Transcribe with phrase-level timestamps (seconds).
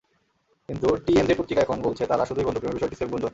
[0.69, 3.29] কিন্তু টিএমজেড পত্রিকা এখন বলছে, তাঁরা শুধুই বন্ধু, প্রেমের বিষয়টি স্রেফ গুঞ্জন।